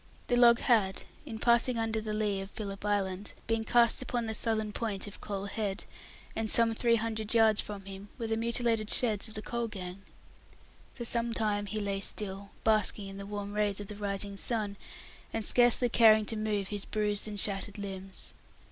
The 0.29 0.35
log 0.35 0.57
had, 0.61 1.03
in 1.27 1.37
passing 1.37 1.77
under 1.77 2.01
the 2.01 2.11
lee 2.11 2.41
of 2.41 2.49
Philip's 2.49 2.83
Island, 2.83 3.35
been 3.45 3.63
cast 3.63 4.01
upon 4.01 4.25
the 4.25 4.33
southern 4.33 4.71
point 4.71 5.05
of 5.05 5.21
Coal 5.21 5.45
Head; 5.45 5.85
some 6.47 6.73
three 6.73 6.95
hundred 6.95 7.35
yards 7.35 7.61
from 7.61 7.85
him 7.85 8.09
were 8.17 8.25
the 8.25 8.35
mutilated 8.35 8.89
sheds 8.89 9.27
of 9.27 9.35
the 9.35 9.43
coal 9.43 9.67
gang. 9.67 10.01
For 10.95 11.05
some 11.05 11.35
time 11.35 11.67
he 11.67 11.79
lay 11.79 11.99
still, 12.01 12.49
basking 12.63 13.09
in 13.09 13.17
the 13.17 13.27
warm 13.27 13.53
rays 13.53 13.79
of 13.79 13.89
the 13.89 13.95
rising 13.95 14.37
sun, 14.37 14.75
and 15.31 15.45
scarcely 15.45 15.87
caring 15.87 16.25
to 16.25 16.35
move 16.35 16.69
his 16.69 16.83
bruised 16.85 17.27
and 17.27 17.39
shattered 17.39 17.77
limbs. 17.77 18.33